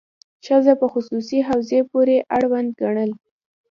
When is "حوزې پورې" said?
1.49-2.17